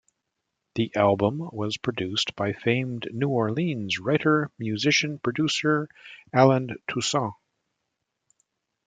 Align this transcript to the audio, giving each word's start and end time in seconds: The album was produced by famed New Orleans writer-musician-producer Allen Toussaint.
The 0.73 0.91
album 0.95 1.47
was 1.53 1.77
produced 1.77 2.35
by 2.35 2.53
famed 2.53 3.07
New 3.13 3.29
Orleans 3.29 3.99
writer-musician-producer 3.99 5.89
Allen 6.33 6.75
Toussaint. 6.91 7.33